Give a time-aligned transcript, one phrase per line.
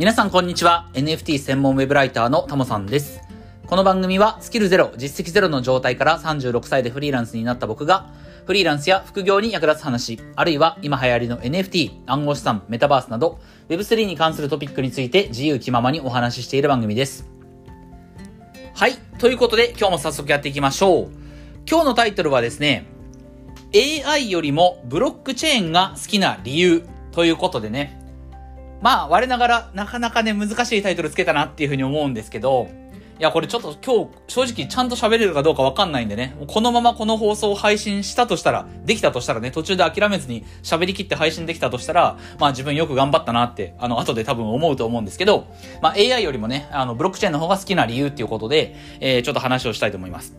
[0.00, 0.88] 皆さんこんにちは。
[0.94, 3.20] NFT 専門ウェブライターのタモさんです。
[3.66, 8.08] この番組はスキルゼロ、実績ゼロの状態から36歳でフリーランスになった僕が、
[8.46, 17.28] フリーランスや副業に役立つ話、あるいは今流行りの NFT、暗号資産、メタバースなど、Web3 に関するトピックについて自由気ままにお話ししている番組です。
[18.72, 18.94] はい。
[19.18, 21.08] ということで今日も早速やっていきましょう。
[21.68, 22.86] 今日のタイトルはですね、
[23.74, 28.00] AI よりもブロックチェーンが好きな理由ということでね。
[28.80, 32.68] まあ、我ながらなかなかね、難しいタイトルつけたなっていうふうに思うんですけど、
[33.20, 45.46] いや、これちょっと今日正直ちゃんと喋れるかどうかわかんないんでね、このままこの放送を配信したとしたら、できたとしたらね、途中で諦めずに喋りきって配信できたとしたら、まあ自分よく頑張ったなって、あの、後で多分思うと思うんですけど、
[45.82, 50.34] まあ AI よりもね、あの、ブロックチェーンの方が好きな理由っていうことで、えー、ちょっと話をしたいと思います。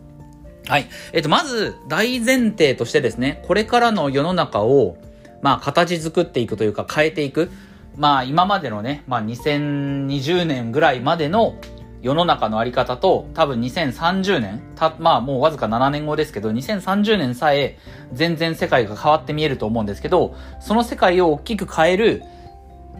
[0.66, 0.88] はい。
[1.12, 4.96] えっ、と、まず、大前提としてですね、これからの世の中を、
[5.40, 7.50] まあ、形作っていくというか、変えていく。
[7.96, 11.56] まあ、今までのね、まあ、2020年ぐらいまでの
[12.02, 17.78] 世の中のあり方と、多分2030年、た、まあもうわずか7年後ですけど、2030年さえ
[18.12, 22.22] 全然世界が変わって見えると思うんですけど、その世界を大きく変える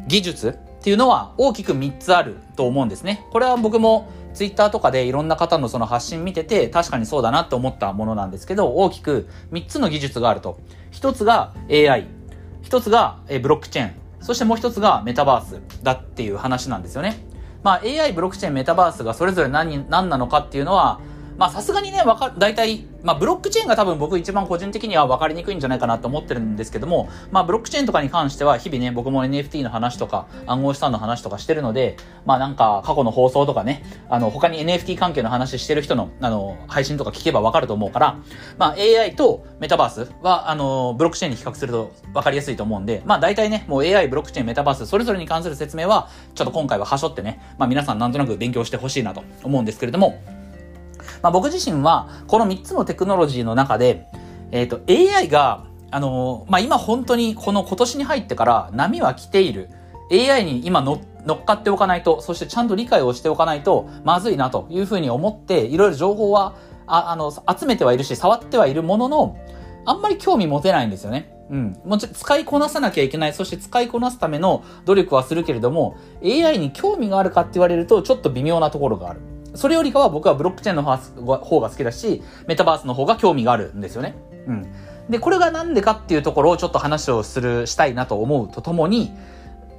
[0.06, 0.52] 技術っ
[0.83, 3.27] ていうのは大きく3つあると思うんですね。
[3.33, 10.61] これは僕もツイッターとかでいろんな方のその発信見てて確かにそうだなって思ったものなんですけど、大きく3つの技術があると。
[10.92, 12.06] 1つが AI、
[12.62, 17.27] 1つがブロックチェーン、そしてもう一つがメタバースだっていう話なんですよね。
[17.62, 21.01] まあ AI、ブロックチェーン、メタバースがそれぞれ何、何なのかっていうのは、
[21.36, 38.19] まあさすがにね、わか、大体、まあブロックチェーンが多分僕一番個人的には分かりにくいんじゃないかなと思ってるんですけども、まあブロックチェーンとかに関しては日々ね、僕も NFT の話とか暗号資産の話とかしてるので、まあなんか過去の放送とかね、あの他に NFT 関係の話してる人のあの配信とか聞けば分かると思うから、
[38.58, 50.22] まあ AI とメタバースはあのブロックチェーンに比較すると分かりやすいと思うんで、まあ大体ね、もう AI、ブロックチェーン、メタバース、それぞれに関する説明はちょっと今回ははしょってね、まあ皆さんなんとなく勉強してほしいなと思うんですけれども、
[51.22, 54.06] まあ、僕自身は、この3つのテクノロジーの中で、
[54.50, 59.70] えっ、ー、と、AI が、あのー、まあ、今本当にこの今年に入ってから波は来ている。
[60.10, 61.00] AI に今乗
[61.34, 66.55] っかっておかないと、そしてちゃんと理解をしておかないと、まずいなというふうに思って、いろいろ情報は、
[66.86, 69.39] ああの、集めてはいるし、触ってはいるものの、
[69.84, 71.33] あんまり興味持てないんですよね。
[71.50, 71.77] うん。
[71.84, 73.33] もちろん使いこなさなきゃいけない。
[73.33, 79.20] そして使いこなすための努力はするけれども、AI に興味があるかって言われると、ちょっと微妙なところがある。
[79.55, 80.83] それよりかは僕はブロックチェーンの
[81.39, 84.14] 方が好きだし、メタバースの方が興味があるんですよね。
[84.46, 84.67] うん。
[85.08, 89.13] で、これがなんでかっていうところをちょっと話をする、したいなと思うとともに、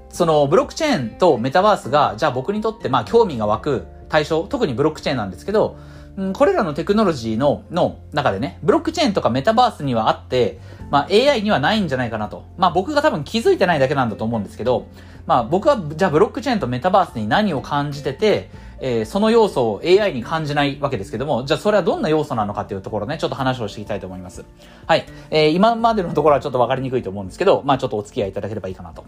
[0.09, 5.75] そのブロックチェーンとメタバースが、じゃあ僕にとってまあ興味が湧く対象、特にブロックチェーンなんですけど、
[6.15, 10.59] うん、これらのテクノロジーの、の中でね、ブロックチェーンとかメタバースにはあって、
[10.91, 12.45] まあ AI にはないんじゃないかなと。
[12.57, 14.87] まあ僕が多分気づいてないだけなんだと思うんですけど、
[15.25, 24.45] まあ僕はじゃあブロックチェーンとメタバースに何を感じてて、えー、その要素を AI に感じないわけですけども、じゃあそれはどんな要素なのかっていうところね、ちょっと話をしていきたいと思います。
[24.85, 25.05] はい。
[25.31, 29.05] えー、今までのところはちょっとわかりにくいと思うんですけど、まあちょっとお付き合いいただければいいかなと。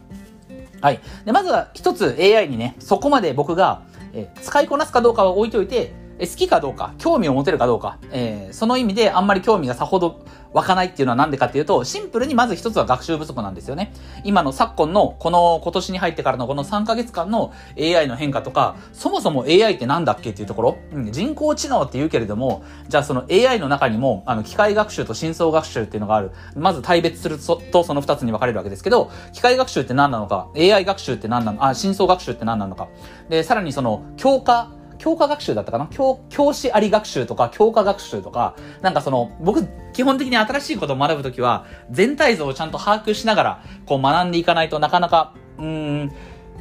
[0.81, 0.99] はい。
[1.25, 3.83] で、まずは一つ AI にね、そこまで僕が、
[4.13, 10.23] えー、使いこなすかどうかは置いといて、え好きかどうか、興味を持てるかどうか、えー、その意味であんまり興味がさほど
[10.55, 13.93] 湧かないっていうのはなんでかっていうと、シンプルにまず一つは学習不足なんですよね。
[14.23, 26.31] 今の昨今の、この今年に入ってからのこの3ヶ月間の AI の変化とか、そもそも AI ってなんだっけっていうところ、うん、人工知能って言うけれども、じゃあその AI の中にも、あの、機械学習と深層学習っていうのがある。
[26.55, 32.87] まず対別するとその2つに分かれるわけですけど、機械学習って何なのか、AI 学習って何なのか、あ、深層学習って何なのか。
[33.27, 34.69] で、さらにその、強化
[35.05, 35.85] 教科学習だったかな？
[35.91, 45.65] 教、教師あり学習とか、教科学習とか、なんかその、僕、基本的に新しいことを学ぶときは、全体像をちゃんと把握しながら、こう学んでいかないとなかなか、うー
[46.05, 46.11] ん、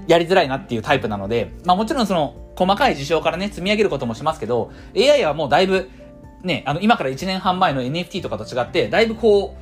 [0.06, 5.88] やりづらいなっていうタイプなので、まあもちろんその、細かい事象からね、積み上げることもしますけど、AI はもうだいぶ、
[6.42, 9.54] ね、あの、今から1年半前の NFT とかと違って、だいぶこ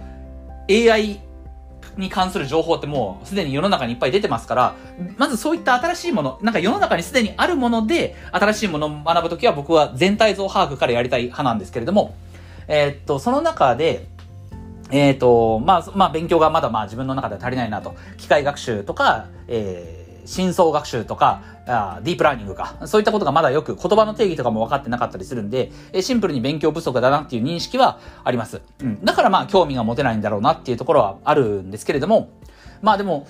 [0.68, 1.20] う、AI
[1.96, 4.74] に関する情報ってもうすでに世の中にいっぱい出てますから、
[5.16, 12.14] まずそういった新しいもの、なんか世の中にすでにあるもので、新しいものを学ぶときは僕は全体像把握からやりたい派なんですけれども、
[12.68, 14.06] えー、っと、その中で、
[14.90, 17.94] えー、っと、まあ、まあ、勉強がまだまあ自分の中では足りないなと。
[18.18, 22.76] 機械学習とか、えー深層学習とか、あディープラーニングか。
[22.86, 28.60] そういったことがまだよく言葉の定義とかも分かってなかったりするんで、えシンプルに勉強不足だなっていう認識はあります。
[28.80, 29.04] うん。
[29.04, 32.30] だからまあ興味が持てないんだろうなっていうところはあるんですけれども、
[32.80, 33.26] まあでも、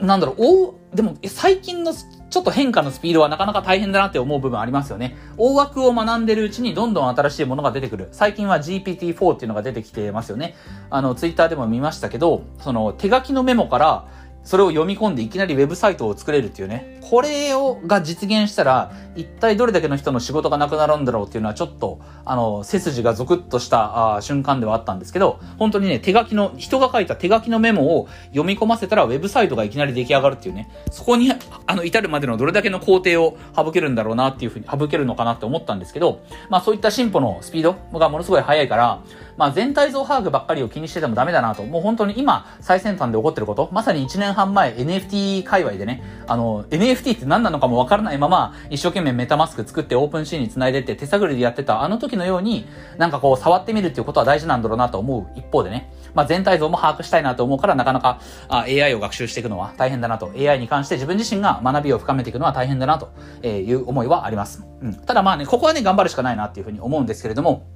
[0.00, 5.16] なんだろう、おでも最近のちょっと変化のスピードはなかなか大変だなって思う部分ありますよね。
[5.36, 8.08] 大枠を学んでるうちにどんどん新しいものが出てくる。
[8.12, 10.54] 最近は GPT-4 っていうのが出てきてますよね。
[10.90, 14.04] あの、ツイッターでも見ましたけど、その手書きのメモから
[14.44, 16.98] それを読み込んでいきなりウェブサイトを作れるっていうね。
[17.02, 30.70] これを、が実現したら、一体どれだけの人の仕事がなくなるんだろうっていうのはちょっと、あの、背筋がゾクッとしたあ瞬間ではあったんですけど、本当にね、手書きの、人が書いた手書きのメモを読み込ませたらウェブサイトがいきなり出来上がるっていうね。
[30.90, 31.32] そこに、
[31.66, 36.20] あの、至るまでのどれだけの工程を省けるんだろうなっていうふうに、省けるのかなって思ったんですけど、
[36.50, 39.00] まあそういった進歩のスピードがものすごい速いから、
[39.36, 41.62] まあ全体像把握ばっかりを気にしててもダメだなと。
[41.62, 52.66] もう本当に今、最先端で起こってること、まさに1年半前 NFT 界隈でね、あの、NFT って何なのかもわからないまま、一生懸命メタマスク作ってオープンシーンに繋いでって手探りでやってたあの時のように、
[52.96, 60.32] なんかこう触ってみるっていうことは大事なんだろうなと思う一方でね、まあ全体像も把握したいなと思うからなかなかあ AI を学習していくのは大変だなと。
[60.36, 63.10] AI に関して自分自身が学びを深めていくのは大変だなと
[63.46, 64.64] いう思いはあります。
[64.82, 64.94] うん。
[64.94, 67.66] ただまあね、ここはね、頑張るしかないなっていうふうに思うんですけれども、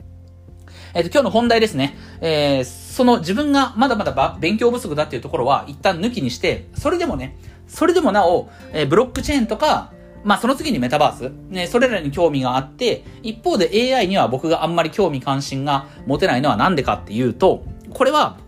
[0.95, 1.97] えっ、ー、と、今日の本題ですね。
[2.21, 7.37] えー、その自分がまだまだ勉強不足だっていうところは一旦抜きにして、それでもね、
[7.67, 9.93] それでもなお、えー、ブロックチェーンとか、
[10.25, 18.39] まあその次にメタバース、ね、それらに興味があって、一方で AI には僕があんまり興味関心が持てないのはなんでかっていうと、これは、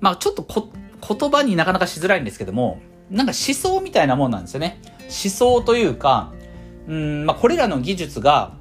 [0.00, 0.70] まあちょっとこ
[1.06, 2.80] 言葉になかなかしづらいんですけども、
[3.10, 4.80] なんか思想みたいなもんなんですよね。
[5.02, 6.32] 思想というか、
[6.88, 8.54] うん、まあこれらの技術が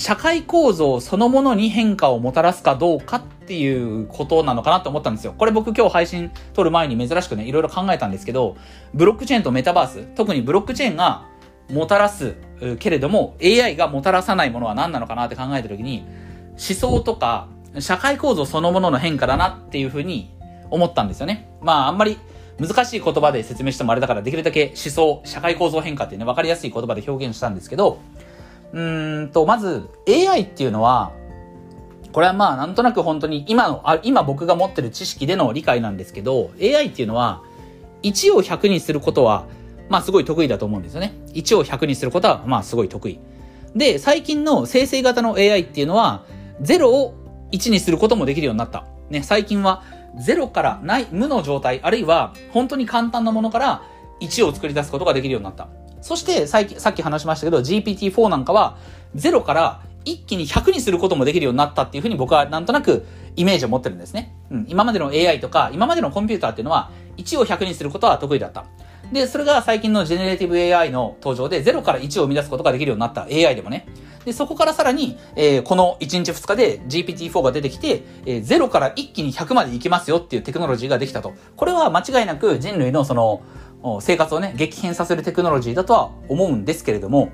[0.00, 5.34] 社会構造そのものに変化をもたらすかどうかっていうことなのかなと思ったんですよ。
[5.36, 8.56] これ僕今日配信撮る前に珍しくね、いろいろ考えたんですけど、
[8.94, 11.26] ブロックチェーンとメタバース、特にブロックチェーンが
[11.70, 12.34] もたらす
[12.78, 16.06] けれども、AI がもたらさないものは何なのかなって考えたときに、
[16.52, 17.48] 思想とか
[17.78, 20.30] 社会構造そのものの変化だなっていうふうに
[20.70, 21.50] 思ったんですよね。
[21.60, 22.16] まああんまり
[22.58, 27.98] 難しい言葉で説明してもあれだからできるだけ思想、社会構造変化っていうね、わかりやすい言葉で表現したんですけど、
[28.72, 31.12] うんと、まず AI っていうのは、
[32.12, 37.42] これはまあなんとなく本当に今の、あ今僕が持ってる知識での理解なんですけど、AI っていうのは、
[38.02, 39.46] 1を100にすることは、
[39.88, 41.14] まあすごい得意だと思うんですよね。
[41.34, 43.20] 1を100にすることは、まあすごい得意。
[43.74, 46.24] で、最近の生成型の AI っていうのは、
[46.62, 47.14] 0を
[47.52, 48.84] 1にすることもできるようになった。
[49.10, 49.82] ね、最近は
[50.16, 53.82] 0からない、無の状態、あるいは本当に簡単なものから
[54.20, 55.68] 1を作り出すことができるようになった。
[56.00, 58.78] そして、さっき、話しましたけど、GPT-4 なんかは、
[59.16, 63.04] 0から一気に100にすることもできるようになったっていうふうに僕はなんとなく
[63.36, 64.34] イメージを持ってるんですね。
[64.50, 64.66] うん。
[64.68, 68.64] 今までの AI とか、今までのコンピューターっていうのは、1を100にすることは得意だった。
[69.12, 73.86] で、それが最近のジェネレティブ AI の登場で0から1を生み出すことができるようになった AI でもね。
[74.24, 81.34] で、そこからさらに、えー、この1日2日で GPT-4 が出てきて、えー、0から一気に100までいきますよっていうテクノロジーができたと。
[81.56, 83.42] これは間違いなく人類のその、
[84.00, 87.30] 生活をね、激変させるテクノロジーだとは思うんですけれども、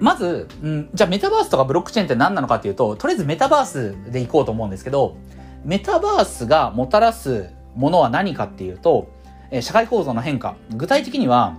[0.00, 5.16] まず、うん、じゃあメタバースとかブロックチェーンって何なのかっていうと、とりあえずメタバースでいこうと思うんですけど、
[5.64, 9.08] メタバースがもたらすものは何かっていうと、
[9.50, 10.56] え社会構造の変化。
[10.74, 11.56] 具体的には、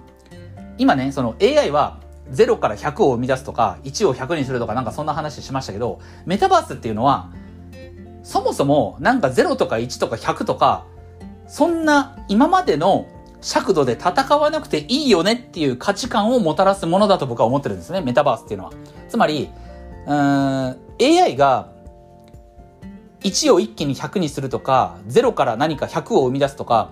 [0.77, 1.99] 今ね、その AI は
[2.31, 7.31] 0から100を生み出すとか、1を100にするとかなんかそんな話しましたけど、メタバースっていうのは、
[8.23, 10.85] そもそもなんか0とか1とか100とか、
[11.47, 13.07] そんな今までの
[13.41, 18.71] 尺度で戦わなくていいよねっていう価値観をもたらすものだと僕は思ってるんですね、メタバースっていうのは。
[19.07, 19.49] つまり、
[20.07, 21.69] うん、AI が
[23.21, 26.89] 1を一気に100にするとか、0から何か100を生み出すとか、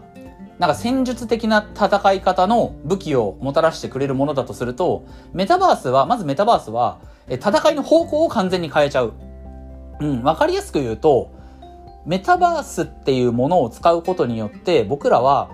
[0.59, 9.13] なんか戦術的な戦い方の武器をもたらしてくれるものだとすると、メタバースは、まずメタバースは、戦いの方向を完全に変えちゃう。
[9.99, 11.29] うん、わかりやすく言うと、
[12.05, 15.49] メタバースっていうものを使うことによって、僕らは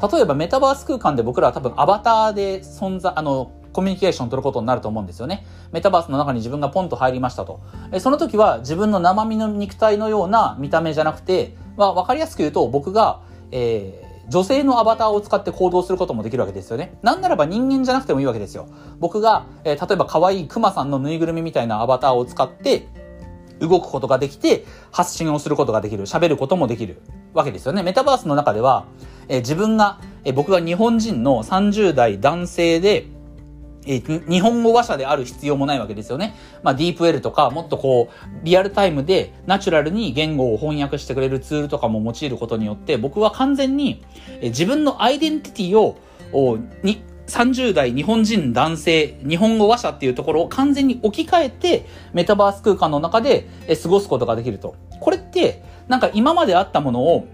[0.00, 5.44] 例えばメタバース空間で僕らは多分アバターで存在、あの、コミュニケーションを取ることになると思うんですよね。
[5.72, 7.60] メタバースの中に自分がポンと入りましたと。
[7.92, 13.20] えその時は自分の生身の肉体のような見た目じゃなくて、まあ、わかりやすく言うと僕が、
[13.50, 16.96] えー、女性のアバターを使って行動することもできるわけですよね。
[17.02, 18.68] なんならば人間じゃなくてもいいわけですよ。
[19.00, 22.86] 僕が、えー、例えば可愛いクマさんのぬいぐるみみたいなアバターを使って、
[23.60, 27.00] 動くことができて、発信をすることができる、喋ることもできる
[27.32, 27.82] わけですよね。
[27.82, 28.84] メタバースの中では、
[29.28, 33.06] え自分が、え僕が日本人の30代男性で、
[33.86, 36.34] え日本語話者である必要もないわけですよね。
[36.62, 44.02] まあ、ディープ L とか、もっとこう、リアルタイムでナチュラルに言語を翻訳してくれるツールとかも用いることによって、僕は完全に、
[44.40, 45.98] え自分のアイデンティティを、
[46.82, 53.48] に、30代日本人男性、日本語話者っていうところを完全に置き換えて、メタバース空間の中で
[53.82, 54.76] 過ごすことができると。
[55.00, 57.26] これって、なんか今まであったものを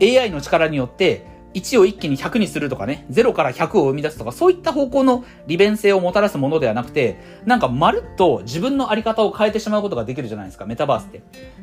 [0.00, 1.24] AI の力によって
[1.54, 11.22] 1を一気に100にするとかね、0から100を生み出すとか、そういった方向の利便性をもたらすものではなくて、なんかまるっと自分のあり方を変えてしまうことができるじゃないですか、メタバースって。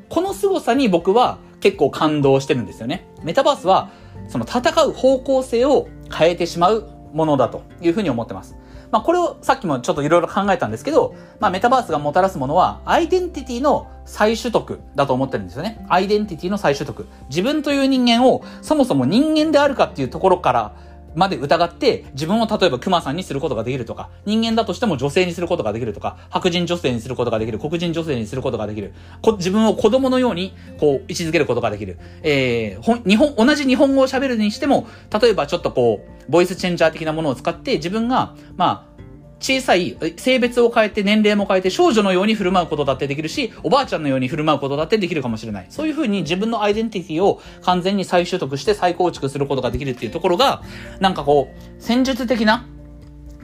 [0.10, 3.08] この凄さに僕は結構感動してるんですよね。
[3.24, 3.89] メタバースは、
[4.27, 8.56] その戦う方向性を変えてしまうものだというふうに思ってます。
[8.92, 15.86] まあ、これをさっきもちょっといろいろ考えたんですけど、まあ、メタバースがもたらすものは、アイデンティティの再取得だと思ってるんですよね。
[15.89, 17.08] アイデンティティの再取得。
[17.30, 20.75] 自分という人間を、そもそも人間であるかっていうところから
[21.15, 28.93] まで疑って、自分を例えば熊さんにすることができるとか、人間だとしても女性にすることができるとか、白人女性にすることができる、黒人女性にすることができる、
[29.38, 31.98] 自分を子供のように、こう、位置づけることができる。
[32.24, 34.88] えー、ほ日本、同じ日本語を喋るにしても、
[35.22, 38.94] 例えばちょっとこう、ボイスチェンジャー的なものを使って、自分が、まあ、
[39.39, 45.65] 小さい、性別を変えて年齢も変えて少女のように振る舞うことだってできるし、おばあちゃんのように振る舞うことだってできるかもしれない。
[45.70, 50.63] そういうふうに自分のアイデンティティを完全に再習得して再構築することができるっていうところが、
[51.00, 52.65] なんかこう、戦術的な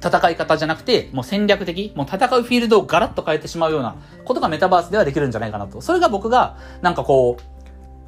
[0.04, 3.96] 戦い方じゃなくて、もう戦略的、もう戦うフィールドをガラッと変えてしまうような
[4.26, 5.82] ことがメタバースではできるんじゃないかなと。
[5.82, 7.44] それが僕が、なんかこう、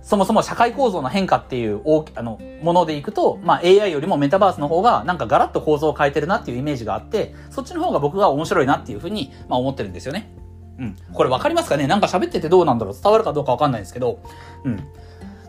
[0.04, 10.30] そもそも社会構造の変化っていう大あのものでいくと、まあ、AI よりもメタバースの方がなんかガラッと構造を変えてるなっていうイメージがあって、そっちの方が僕が面白いなっていうふうに、まあ、思ってるんですよね。
[10.78, 10.96] うん。
[11.14, 11.88] これわかりますかね？
[11.88, 12.94] なんか喋っててどうなんだろう？
[12.94, 14.20] 伝わるかどうかわかんないですけど、
[14.66, 14.84] うん。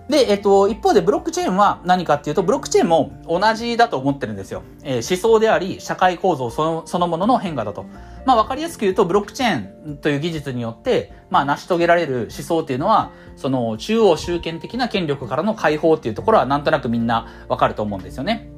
[0.08, 4.62] で、えっと、一方でブロックチェーンは何かっていうと、ブロックチェーンも同じだと思ってるんですよ。
[4.82, 7.87] えー、思想であり、社会構造そのそのものの変化だと。
[8.26, 18.50] まあ、わかりやすく言うと、ブロックチェーンという技術によって、まあ、成し遂げられる思想っていうのは、その、中央集権的な権力からの解放っていうところは、なんとなくみんなわかると思うんですよね。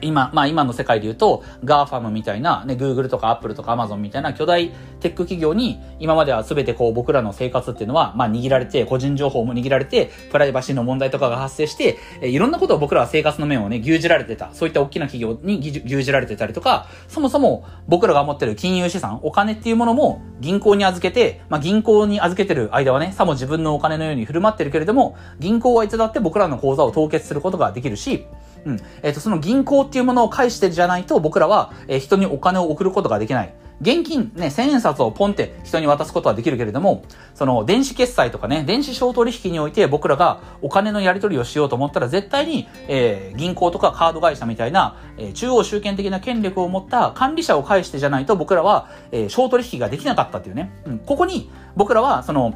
[0.00, 14.50] 今、まあ今の世界で言うと、 GAFAM みたいな、ね、Google とか Apple とか Amazon みたいな巨大テック企業に、今までは全てこう僕らの生活っていうのは、まあ握られて、個人情報も握られて、プライバシーの問題とかが発生して、えいろんなことを僕らは生活の面をね、牛耳られてた。
[14.52, 28.26] そういった大きな企業に牛耳られてたりとか、そもそも僕らが持ってる金融資産、お金っていうものも銀行に預けて、まあ銀行に預けてる間はね、さも自分のお金のように振る舞ってるけれども、銀行はいつだって僕らの口座を凍結することができるし、
[28.64, 28.80] うん。
[29.02, 33.54] えっ、ー、と、その銀行っていうものを返してじゃないと僕らは、えー、人にお金を送ることができない。
[33.80, 37.04] 現金ね、千円札をポンって人に渡すことはできるけれども、
[37.34, 50.72] その電子決済とかね、電子商取引において僕らがお金のやり取りをしようと思ったら絶対に、えー、銀行とかカード会社みたいな、えー、中央集権的な権力を持った管理者を介してじゃないと僕らは、えー、商取引ができなかったっていうね。
[50.86, 52.54] うん、ここに僕らはその、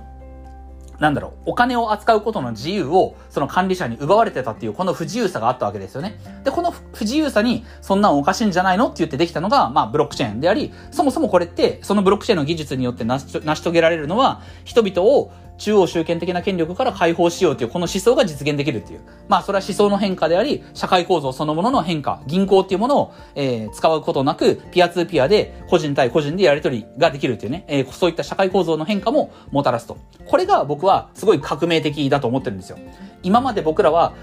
[0.98, 6.18] なんだろう、お金を扱うことの自由を、その管理者に奪われてたっていう、この不自由さがあったわけですよね。
[6.44, 19.00] で、この不自由さに、そんなんおかしいんじゃないのって言ってできたのが、まあ、ブロックチェーンであり、そもそもこれって、そのブロックチェーンの技術によって成し遂げられるのは、人々を中央集権的な権力から解放しようというこの思想が実現できるっていう。
[19.28, 29.98] まあそれは思想の変化であり、社会構造そのものの変化、銀行っていうものを、えー、使うことなく、ピアツーピアで個人対個人でやり取りができるっていうね、えー、そういった社会構造の変化ももたらすと。
[30.26, 32.78] これが僕はすごい革命的だと思ってるんですよ。
[33.22, 34.14] 今まで僕らは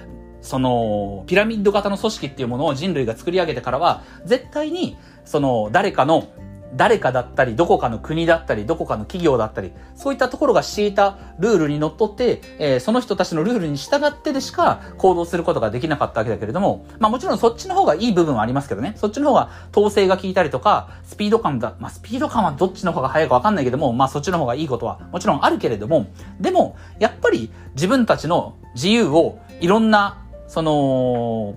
[0.46, 6.28] その、ピラミッド型の組織っていうものを人類が作り上げてからは、絶対に、その、誰かの
[6.76, 26.08] 誰かだったり、どこかの国だったり、どこかの企業だったり、そういったところが敷いたルールにのっとって、えー、その人たちのルールに従ってでしか行動することができなかったわけだけれども、まあもちろんそっちの方がいい部分はありますけどね、そっちの方が統制が効いたりとか、スピード感だ、まあスピード感はどっちの方が速いかわかんないけども、まあそっちの方がいいことはもちろんあるけれども、
[26.40, 31.56] でも、やっぱり自分たちの自由をいろんな、その、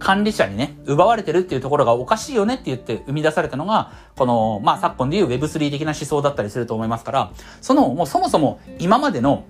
[0.00, 9.44] 管理者にね、奪われてるっていうところがおかしいよねって言って生み出されたのが、この、まあ、昨今でいう Web3 的な思想だったりすると思いますから、その、もうそもそも今までの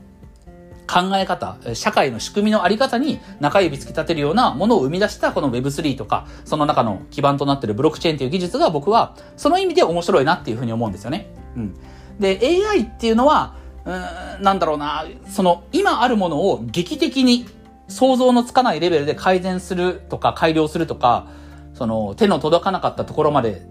[0.90, 11.32] 考え方、社会の仕組みのあり方に中指突き立てるようなものを生み出したこの Web3 とか、その中の基盤となってるブロックチェーンという技術が僕は、その意味で面白いなっていうふうに思うんですよね。
[11.54, 11.74] うん。
[12.18, 13.54] で、AI っていうのは、
[13.84, 17.46] うん、なんだろうな、その、今あるものを劇的に
[17.90, 21.26] 想像のつかないレベルで改善するとか改良するとか、
[21.74, 23.62] その手の届かなかったところまで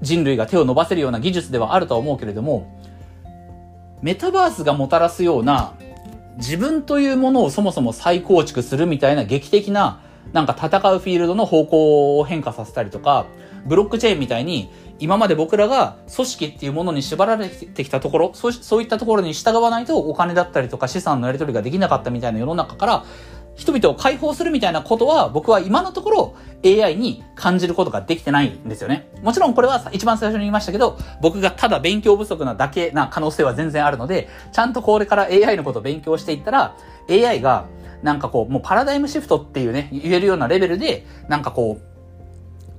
[0.00, 2.80] 人類が手を伸ばせるような技術ではあるとは思うけれども、
[4.00, 5.74] メタバースがもたらすような
[6.36, 10.00] 自分というものをそもそも再構築するみたいな劇的な
[10.32, 13.26] なんか戦うフィールドの方向を変化させたりとか、
[13.66, 23.04] ブロックチェーンみたいに今まで僕らが組織っていうものに縛られてきたところ、そうそういったところに従わないとお金だったりとか資産のやり取りができなかったみたいな世の中から
[23.58, 29.10] 人々を解放するみたいなことは僕は今のところ AI に感じることができてないんですよね。
[29.22, 36.76] もちろんこれは一番最初に言いましたけど、僕がただ勉強不足なだけな可能性は全然あるので、ちゃんとこれから AI のことを勉強していったら、
[37.10, 37.66] AI が
[38.02, 41.78] なんかこう、もうパラダイムシフトっていうね、言えるようなレベルで、なんかこ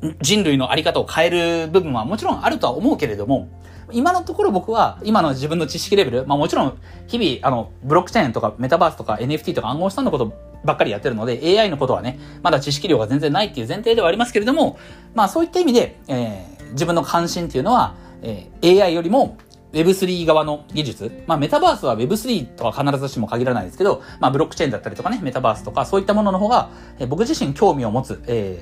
[0.01, 1.29] う、人類のあり方を変え
[1.65, 3.50] る部分はもちろんあるとは思うけれども、
[3.91, 6.77] 今のところ僕は、今の自分の知識レベル、まあもちろん、
[7.08, 14.77] 日々、あの、ブロックチェーンとかメタバースとか NFT とか暗号資産のことばっかりやってるので、AI のことはね、まだ知識量が全然ないっていう前提ではありますけれども、
[15.13, 19.38] まあそういった意味で、えー、自分の関心っていうのは、えー、AI よりも
[19.72, 21.24] Web3 側の技術。
[21.27, 28.62] まあメタバースは Web3 とは必ずしも限らないですけど、まあブロックチェーンだったりとかね、メタバースとかそういったものの方が、えー、僕自身興味を持つ、え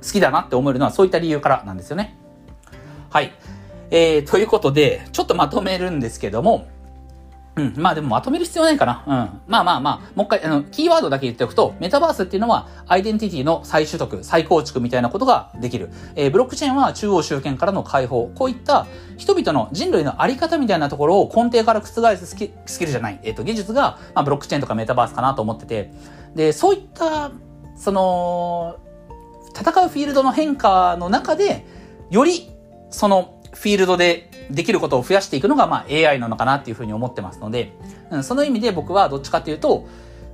[0.00, 2.18] ー、好きだなって思えるのはそういった理由からなんですよね。
[3.10, 3.32] はい。
[3.90, 6.66] えー、ということで、ちょっとまとめるんですけども、
[7.56, 7.74] うん。
[7.76, 9.04] まあでもまとめる必要ないかな。
[9.06, 9.40] うん。
[9.46, 15.90] まあまあまあ、もう一回、あの、キーワードだけ言っておくと、メタバースっていうのは、アイデンティティの再取得、再構築みたいなことができる。
[16.16, 18.28] えー、ブロックチェーンは中央集権からの解放。
[18.34, 18.86] こういった
[19.18, 25.92] 人々の人類のあり方みたいなところを根底から覆すスキスキルじゃない、えっ、ー、と、技術が、まあ、ブロックチェーンとかメタバースかなと思ってて。
[26.34, 27.30] で、そういった、
[27.76, 28.76] その、
[29.56, 31.64] 戦うフィールドの変化の中で、
[32.10, 32.50] より、
[32.90, 37.72] その、フィールドでできることを増やしていくのが、まあ、AI なのかなっていうふうに思ってますので、
[38.10, 39.86] うん、その意味で僕はどっちかというと、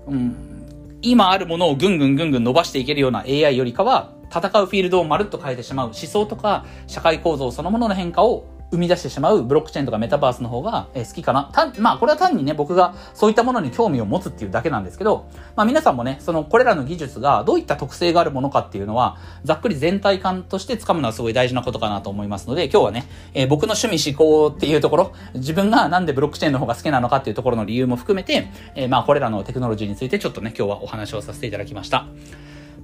[0.07, 11.51] うん、今あるものをぐんぐんぐんぐん伸ばしていけるような AI よりかは、戦うフィールドをまるっと変えてしまう思想とか社会構造そのものの変化を生み出してしまうブロックチェーンとかメタバースの方が好きかな。
[11.53, 32.07] たまあ、これは単にね、僕がそういったものに興味を持つっていうだけなんですけど、まあ皆さんもね、そのこれらの技術がどういった特性があるものかっていうのは、ざっくり全体感として掴むのはすごい大事なことかなと思いますので、今日はね、えー、僕の趣味思考っていうところ、自分がなんでブロックチェーンの方が好きなのかっていうところの理由も含めて、えー、まあこれらのテクノロジーについてちょっとね、今日はお話をさせていただきました。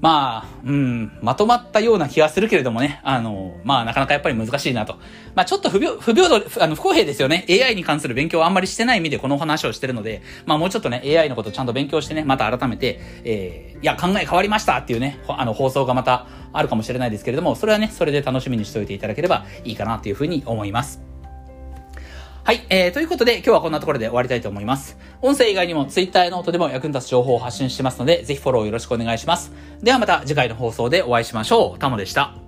[0.00, 4.98] まあ、うん、まとまったような気がするけれどもね、あの、まあ、なかなかやっぱり難しいなと。
[5.34, 7.46] まあ、ちょっと不平、不平等、あの、不公平ですよね。
[7.48, 21.00] AI に関する勉強をあんまりしてない意味でこの話をしてるので、まあ、もうちょっとね、AI のことちゃんと勉強してね、また改めて、えー、いや、考え変わりましたっていうね、あの、放送がまたあるかもしれないですけれども、それはね、それで楽しみにしておいていただければいいかなというふうに思います。
[22.46, 24.96] はい、えー、ということで今日はこんなところで終わりたいと思います。
[25.22, 29.52] 音声以外にも Twitter やノートでも役に立つ情報を発信してますので、ぜひフォローよろしくお願いします。
[29.82, 31.78] ではまた次回の放送でお会いしましょう。
[31.78, 32.45] タモでした。